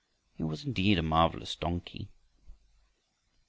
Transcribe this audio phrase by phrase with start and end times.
[0.35, 2.09] He was indeed a marvelous donkey!